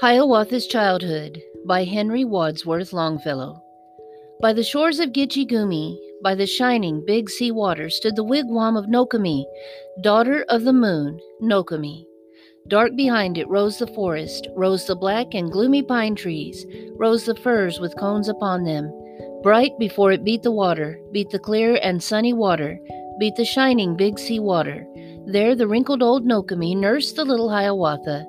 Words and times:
Hiawatha's 0.00 0.66
Childhood 0.66 1.40
by 1.66 1.84
Henry 1.84 2.24
Wadsworth 2.24 2.92
Longfellow. 2.92 3.62
By 4.40 4.52
the 4.52 4.64
shores 4.64 4.98
of 4.98 5.12
Gitche 5.12 5.48
Gumee, 5.48 5.96
by 6.20 6.34
the 6.34 6.48
shining 6.48 7.04
big 7.06 7.30
sea 7.30 7.52
water, 7.52 7.88
stood 7.88 8.16
the 8.16 8.24
wigwam 8.24 8.76
of 8.76 8.88
Nokomis, 8.88 9.44
daughter 10.00 10.44
of 10.48 10.64
the 10.64 10.72
moon, 10.72 11.20
Nokomis. 11.40 12.04
Dark 12.66 12.96
behind 12.96 13.38
it 13.38 13.48
rose 13.48 13.78
the 13.78 13.86
forest, 13.86 14.48
rose 14.56 14.84
the 14.84 14.96
black 14.96 15.32
and 15.32 15.52
gloomy 15.52 15.82
pine 15.82 16.16
trees, 16.16 16.66
rose 16.96 17.24
the 17.24 17.36
firs 17.36 17.78
with 17.78 17.96
cones 17.96 18.28
upon 18.28 18.64
them. 18.64 18.92
Bright 19.44 19.78
before 19.78 20.10
it 20.10 20.24
beat 20.24 20.42
the 20.42 20.50
water, 20.50 20.98
beat 21.12 21.30
the 21.30 21.38
clear 21.38 21.78
and 21.82 22.02
sunny 22.02 22.32
water, 22.32 22.80
beat 23.20 23.36
the 23.36 23.44
shining 23.44 23.96
big 23.96 24.18
sea 24.18 24.40
water. 24.40 24.84
There 25.24 25.54
the 25.54 25.68
wrinkled 25.68 26.02
old 26.02 26.26
Nokomis 26.26 26.76
nursed 26.76 27.14
the 27.14 27.24
little 27.24 27.48
Hiawatha, 27.48 28.26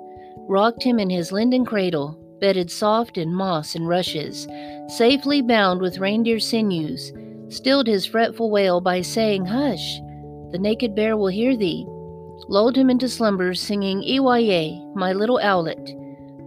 rocked 0.48 0.84
him 0.84 1.00
in 1.00 1.10
his 1.10 1.32
linden 1.32 1.66
cradle, 1.66 2.20
bedded 2.40 2.70
soft 2.70 3.18
in 3.18 3.34
moss 3.34 3.76
and 3.76 3.88
rushes, 3.88 4.48
safely 4.88 5.42
bound 5.42 5.82
with 5.82 6.00
reindeer 6.00 6.40
sinews, 6.40 7.12
stilled 7.50 7.88
his 7.88 8.06
fretful 8.06 8.52
wail 8.52 8.82
by 8.82 9.02
saying, 9.02 9.46
Hush, 9.46 10.00
the 10.52 10.60
naked 10.60 10.96
bear 10.96 11.18
will 11.18 11.28
hear 11.28 11.56
thee, 11.56 11.86
lulled 12.48 12.78
him 12.78 12.90
into 12.90 13.10
slumber, 13.10 13.54
singing, 13.54 14.02
Ewaye, 14.02 14.96
my 14.96 15.14
little 15.14 15.40
owlet. 15.42 15.96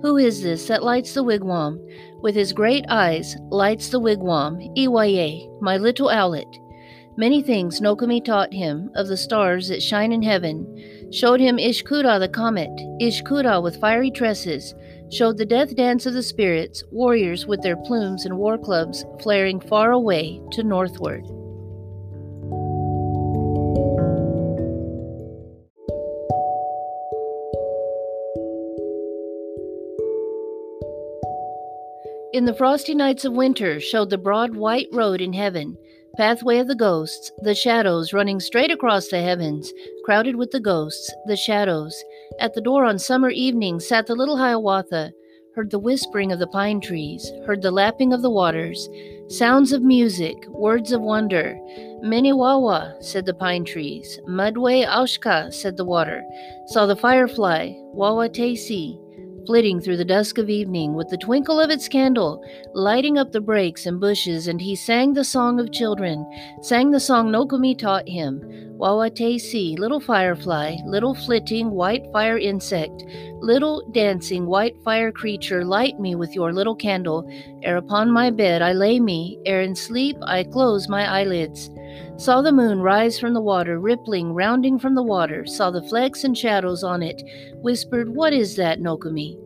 Who 0.03 0.17
is 0.17 0.43
this 0.43 0.69
that 0.69 0.85
lights 0.85 1.15
the 1.15 1.25
wigwam? 1.25 1.81
With 2.23 2.35
his 2.35 2.53
great 2.53 2.85
eyes 2.89 3.37
lights 3.51 3.89
the 3.89 4.01
wigwam, 4.01 4.61
Ewaye, 4.77 5.49
my 5.61 5.77
little 5.77 6.09
owlet. 6.09 6.49
Many 7.17 7.43
things 7.43 7.81
Nokomis 7.81 8.25
taught 8.25 8.53
him 8.53 8.93
of 8.95 9.09
the 9.09 9.17
stars 9.17 9.69
that 9.69 9.83
shine 9.83 10.13
in 10.13 10.23
heaven, 10.23 10.98
showed 11.11 11.41
him 11.41 11.57
Ishkoodah 11.57 12.21
the 12.21 12.29
comet, 12.29 12.71
Ishkoodah 13.01 13.63
with 13.63 13.81
fiery 13.81 14.11
tresses, 14.11 14.75
showed 15.11 15.39
the 15.39 15.47
death 15.47 15.75
dance 15.75 16.07
of 16.07 16.15
the 16.15 16.23
spirits, 16.23 16.85
warriors 16.91 17.47
with 17.47 17.63
their 17.63 17.77
plumes 17.77 18.27
and 18.27 18.37
war 18.37 18.59
clubs 18.59 19.05
flaring 19.23 19.61
far 19.61 19.93
away 19.93 20.41
to 20.53 20.63
northward. 20.63 21.25
In 32.35 32.45
the 32.45 32.55
frosty 32.55 32.95
nights 32.95 33.25
of 33.25 33.33
winter 33.33 33.81
showed 33.81 34.11
the 34.11 34.19
broad 34.19 34.55
white 34.55 34.89
road 34.93 35.21
in 35.21 35.33
heaven, 35.33 35.77
pathway 36.19 36.59
of 36.59 36.67
the 36.67 36.75
ghosts, 36.75 37.31
the 37.43 37.55
shadows 37.55 38.13
running 38.13 38.41
straight 38.41 38.73
across 38.73 39.07
the 39.07 39.23
heavens, 39.23 39.73
crowded 40.05 40.35
with 40.35 40.51
the 40.51 40.59
ghosts, 40.59 41.15
the 41.27 41.37
shadows. 41.37 41.95
At 42.41 42.55
the 42.55 42.61
door 42.61 42.85
on 42.85 42.99
summer 42.99 43.31
evenings 43.31 43.87
sat 43.87 44.09
the 44.09 44.17
little 44.17 44.37
Hiawatha, 44.37 45.13
heard 45.55 45.71
the 45.71 45.79
whispering 45.79 46.33
of 46.33 46.41
the 46.41 46.49
pine 46.49 46.81
trees, 46.81 47.31
heard 47.47 47.63
the 47.63 47.71
lapping 47.71 48.13
of 48.13 48.23
the 48.23 48.31
waters, 48.31 48.89
sounds 49.29 49.73
of 49.73 49.83
music, 49.83 50.35
words 50.49 50.91
of 50.91 51.01
wonder. 51.01 51.57
Minne-wawa, 52.03 52.97
said 53.01 53.25
the 53.25 53.35
pine 53.35 53.65
trees. 53.65 54.19
Mudway 54.27 54.85
Aushka, 54.85 55.55
said 55.55 55.77
the 55.77 55.85
water. 55.85 56.25
Saw 56.67 56.87
the 56.87 56.97
firefly, 56.97 57.75
Wah-wah-taysee, 57.93 58.99
flitting 59.49 59.81
through 59.81 59.97
the 59.97 60.05
dusk 60.05 60.37
of 60.37 60.51
evening 60.51 60.93
with 60.93 61.09
the 61.09 61.17
twinkle 61.17 61.59
of 61.59 61.71
its 61.71 61.89
candle, 61.89 62.45
lighting 62.75 63.17
up 63.17 63.33
the 63.33 63.41
brakes 63.41 63.87
and 63.87 63.99
bushes, 63.99 64.47
and 64.47 64.61
he 64.61 64.77
sang 64.77 65.15
the 65.15 65.25
song 65.25 65.59
of 65.59 65.73
children, 65.73 66.31
sang 66.61 66.91
the 66.91 67.01
song 67.01 67.31
Nokomis 67.33 67.79
taught 67.79 68.07
him. 68.07 68.43
Wah-wah-taysee, 68.77 69.79
little 69.79 70.01
firefly, 70.01 70.77
little 70.85 71.15
flitting 71.15 71.71
white 71.71 72.05
fire 72.13 72.37
insect, 72.37 73.07
little 73.41 73.89
dancing 73.93 74.45
white 74.45 74.77
fire 74.85 75.11
creature, 75.11 75.65
light 75.65 75.99
me 75.99 76.15
with 76.15 76.35
your 76.35 76.53
little 76.53 76.77
candle. 76.77 77.27
Ere 77.63 77.79
upon 77.79 78.11
my 78.11 78.29
bed 78.29 78.61
I 78.61 78.73
lay 78.73 79.01
me, 79.01 79.41
ere 79.47 79.63
in 79.63 79.75
sleep 79.75 80.19
I 80.21 80.45
close 80.45 80.91
my 80.91 81.11
eyelids. 81.11 81.71
Saw 82.17 82.43
the 82.43 82.53
moon 82.53 82.81
rise 82.81 83.19
from 83.19 83.35
the 83.35 83.41
water, 83.41 83.79
rippling, 83.79 84.33
rounding 84.33 84.79
from 84.79 84.95
the 84.95 85.03
water, 85.03 85.47
saw 85.47 85.71
the 85.71 85.83
flecks 85.83 86.25
and 86.25 86.37
shadows 86.37 86.83
on 86.83 87.03
it, 87.03 87.23
whispered, 87.63 88.09
What 88.15 88.33
is 88.33 88.57
that, 88.57 88.81
Nokomis? 88.81 89.37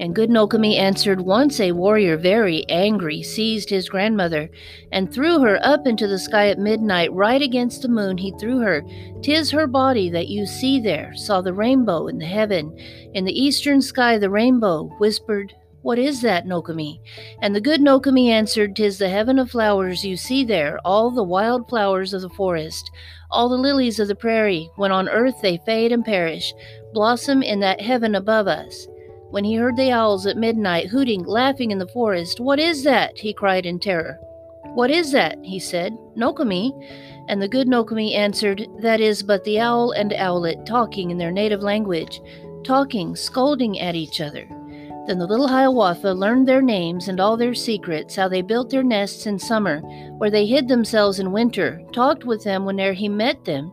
And 0.00 0.14
good 0.14 0.30
Nokomis 0.30 0.78
answered, 0.78 1.20
Once 1.20 1.60
a 1.60 1.72
warrior 1.72 2.16
very 2.16 2.64
angry 2.70 3.22
seized 3.22 3.68
his 3.68 3.90
grandmother 3.90 4.48
and 4.92 5.12
threw 5.12 5.40
her 5.40 5.58
up 5.62 5.86
into 5.86 6.06
the 6.06 6.18
sky 6.18 6.48
at 6.48 6.58
midnight, 6.58 7.12
right 7.12 7.42
against 7.42 7.82
the 7.82 7.88
moon 7.88 8.16
he 8.16 8.32
threw 8.40 8.60
her. 8.60 8.82
Tis 9.20 9.50
her 9.50 9.66
body 9.66 10.08
that 10.08 10.28
you 10.28 10.46
see 10.46 10.80
there, 10.80 11.12
saw 11.14 11.42
the 11.42 11.52
rainbow 11.52 12.06
in 12.06 12.16
the 12.16 12.24
heaven. 12.24 12.74
In 13.12 13.26
the 13.26 13.38
eastern 13.38 13.82
sky 13.82 14.16
the 14.16 14.30
rainbow 14.30 14.84
whispered, 14.98 15.52
what 15.82 15.98
is 15.98 16.20
that, 16.22 16.46
Nokomis? 16.46 16.98
And 17.40 17.54
the 17.54 17.60
good 17.60 17.80
Nokomis 17.80 18.28
answered, 18.28 18.76
Tis 18.76 18.98
the 18.98 19.08
heaven 19.08 19.38
of 19.38 19.50
flowers 19.50 20.04
you 20.04 20.16
see 20.16 20.44
there, 20.44 20.78
all 20.84 21.10
the 21.10 21.22
wild 21.24 21.68
flowers 21.68 22.12
of 22.12 22.20
the 22.20 22.28
forest, 22.28 22.90
all 23.30 23.48
the 23.48 23.56
lilies 23.56 23.98
of 23.98 24.08
the 24.08 24.14
prairie, 24.14 24.70
when 24.76 24.92
on 24.92 25.08
earth 25.08 25.40
they 25.40 25.58
fade 25.64 25.90
and 25.90 26.04
perish, 26.04 26.52
blossom 26.92 27.42
in 27.42 27.60
that 27.60 27.80
heaven 27.80 28.14
above 28.14 28.46
us. 28.46 28.86
When 29.30 29.44
he 29.44 29.54
heard 29.54 29.76
the 29.76 29.90
owls 29.90 30.26
at 30.26 30.36
midnight 30.36 30.88
hooting, 30.88 31.24
laughing 31.24 31.70
in 31.70 31.78
the 31.78 31.88
forest, 31.88 32.40
What 32.40 32.58
is 32.58 32.84
that? 32.84 33.16
he 33.16 33.32
cried 33.32 33.64
in 33.64 33.78
terror. 33.78 34.18
What 34.74 34.90
is 34.90 35.12
that? 35.12 35.38
he 35.42 35.58
said. 35.58 35.96
Nokomis. 36.14 36.72
And 37.28 37.40
the 37.40 37.48
good 37.48 37.68
Nokomis 37.68 38.12
answered, 38.14 38.66
That 38.80 39.00
is 39.00 39.22
but 39.22 39.44
the 39.44 39.60
owl 39.60 39.92
and 39.92 40.12
owlet 40.12 40.66
talking 40.66 41.10
in 41.10 41.16
their 41.16 41.30
native 41.30 41.62
language, 41.62 42.20
talking, 42.64 43.16
scolding 43.16 43.78
at 43.80 43.94
each 43.94 44.20
other. 44.20 44.46
Then 45.06 45.18
the 45.18 45.26
little 45.26 45.48
Hiawatha 45.48 46.12
learned 46.12 46.46
their 46.46 46.62
names 46.62 47.08
and 47.08 47.20
all 47.20 47.36
their 47.36 47.54
secrets, 47.54 48.14
how 48.14 48.28
they 48.28 48.42
built 48.42 48.70
their 48.70 48.82
nests 48.82 49.26
in 49.26 49.38
summer, 49.38 49.80
where 50.18 50.30
they 50.30 50.46
hid 50.46 50.68
themselves 50.68 51.18
in 51.18 51.32
winter, 51.32 51.82
talked 51.92 52.24
with 52.24 52.44
them 52.44 52.64
whene'er 52.64 52.92
he 52.92 53.08
met 53.08 53.44
them, 53.44 53.72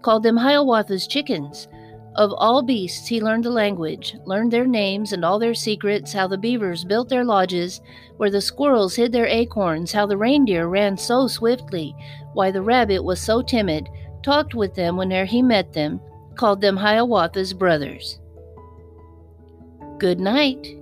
called 0.00 0.22
them 0.22 0.36
Hiawatha's 0.36 1.06
chickens. 1.06 1.68
Of 2.16 2.32
all 2.36 2.62
beasts 2.62 3.06
he 3.08 3.22
learned 3.22 3.44
the 3.44 3.50
language, 3.50 4.16
learned 4.26 4.52
their 4.52 4.66
names 4.66 5.12
and 5.12 5.24
all 5.24 5.38
their 5.38 5.54
secrets, 5.54 6.12
how 6.12 6.26
the 6.26 6.36
beavers 6.36 6.84
built 6.84 7.08
their 7.08 7.24
lodges, 7.24 7.80
where 8.16 8.30
the 8.30 8.40
squirrels 8.40 8.94
hid 8.94 9.12
their 9.12 9.26
acorns, 9.26 9.92
how 9.92 10.06
the 10.06 10.16
reindeer 10.16 10.68
ran 10.68 10.96
so 10.96 11.26
swiftly, 11.26 11.94
why 12.34 12.50
the 12.50 12.62
rabbit 12.62 13.02
was 13.02 13.20
so 13.20 13.40
timid, 13.40 13.88
talked 14.22 14.54
with 14.54 14.74
them 14.74 14.96
whene'er 14.96 15.24
he 15.24 15.42
met 15.42 15.72
them, 15.72 16.00
called 16.34 16.60
them 16.60 16.76
Hiawatha's 16.76 17.52
brothers. 17.52 18.18
Good 20.02 20.18
night. 20.18 20.81